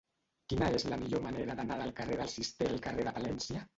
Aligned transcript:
Quina 0.53 0.69
és 0.77 0.85
la 0.93 0.97
millor 1.01 1.21
manera 1.25 1.57
d'anar 1.59 1.77
del 1.83 1.93
carrer 2.01 2.17
del 2.23 2.33
Cister 2.37 2.71
al 2.71 2.81
carrer 2.87 3.07
de 3.11 3.15
Palència? 3.19 3.63